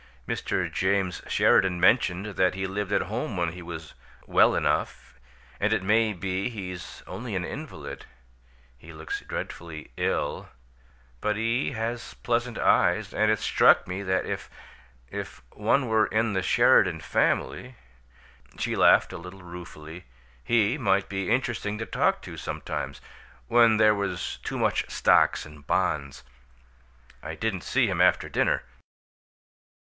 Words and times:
Mr. 0.27 0.67
James 0.73 1.21
Sheridan 1.27 1.79
mentioned 1.79 2.25
that 2.35 2.55
he 2.55 2.65
lived 2.65 2.91
at 2.91 3.03
home 3.03 3.37
when 3.37 3.51
he 3.51 3.61
was 3.61 3.93
'well 4.25 4.55
enough'; 4.55 5.19
and 5.59 5.71
it 5.73 5.83
may 5.83 6.11
be 6.11 6.49
he's 6.49 7.03
only 7.05 7.35
an 7.35 7.45
invalid. 7.45 8.07
He 8.79 8.93
looks 8.93 9.19
dreadfully 9.19 9.91
ill, 9.97 10.49
but 11.19 11.35
he 11.35 11.73
has 11.73 12.15
pleasant 12.15 12.57
eyes, 12.57 13.13
and 13.13 13.29
it 13.29 13.37
struck 13.37 13.87
me 13.87 14.01
that 14.01 14.25
if 14.25 14.49
if 15.11 15.43
one 15.51 15.85
were 15.87 16.07
in 16.07 16.33
the 16.33 16.41
Sheridan 16.41 17.01
family" 17.01 17.75
she 18.57 18.75
laughed 18.75 19.13
a 19.13 19.19
little 19.19 19.43
ruefully 19.43 20.05
"he 20.43 20.79
might 20.79 21.09
be 21.09 21.29
interesting 21.29 21.77
to 21.77 21.85
talk 21.85 22.23
to 22.23 22.37
sometimes, 22.37 23.01
when 23.45 23.77
there 23.77 23.93
was 23.93 24.37
too 24.41 24.57
much 24.57 24.89
stocks 24.89 25.45
and 25.45 25.67
bonds. 25.67 26.23
I 27.21 27.35
didn't 27.35 27.61
see 27.61 27.85
him 27.85 28.01
after 28.01 28.27
dinner." 28.29 28.63